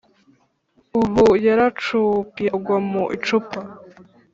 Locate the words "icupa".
3.15-3.59